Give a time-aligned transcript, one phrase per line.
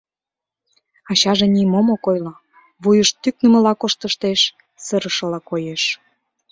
[1.11, 2.33] Ачаже нимом ок ойло,
[2.83, 4.41] вуйыш тӱкнымыла коштыштеш,
[4.85, 5.83] сырышыла коеш.